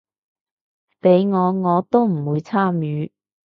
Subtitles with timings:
[0.99, 3.11] 畀我我都唔參與